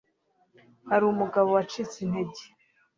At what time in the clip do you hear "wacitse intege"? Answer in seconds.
1.57-2.43